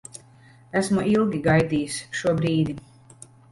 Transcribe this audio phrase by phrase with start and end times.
[0.81, 2.79] Esmu ilgi gaidījis šo brīdi.